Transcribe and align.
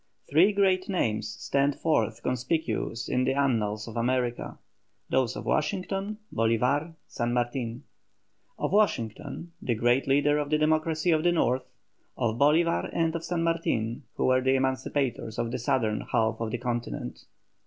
Three 0.31 0.51
great 0.51 0.89
names 0.89 1.29
stand 1.29 1.75
forth 1.75 2.23
conspicuous 2.23 3.07
in 3.07 3.23
the 3.23 3.35
annals 3.35 3.87
of 3.87 3.95
America, 3.95 4.57
those 5.11 5.35
of 5.35 5.45
WASHINGTON, 5.45 6.17
BOLÍVAR, 6.33 6.95
SAN 7.05 7.33
MARTIN. 7.33 7.83
Of 8.57 8.71
Washington, 8.71 9.51
the 9.61 9.75
great 9.75 10.07
leader 10.07 10.39
of 10.39 10.49
the 10.49 10.57
Democracy 10.57 11.11
of 11.11 11.21
the 11.21 11.31
North; 11.31 11.71
of 12.17 12.37
Bolívar 12.39 12.89
and 12.91 13.15
of 13.15 13.23
San 13.23 13.43
Martin, 13.43 14.01
who 14.15 14.25
were 14.25 14.41
the 14.41 14.55
emancipators 14.55 15.37
of 15.37 15.51
the 15.51 15.59
southern 15.59 16.01
half 16.01 16.37
of 16.41 16.49
the 16.49 16.57
continent. 16.57 17.25